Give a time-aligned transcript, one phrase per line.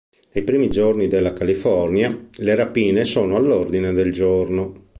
[0.33, 4.87] Nei primi giorni della California, le rapine sono all'ordine del giorno.